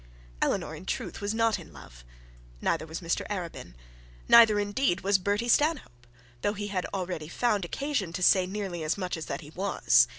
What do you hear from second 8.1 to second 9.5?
to say nearly as much as that